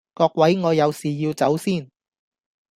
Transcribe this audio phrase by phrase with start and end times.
[0.15, 1.87] 各位我有事要走先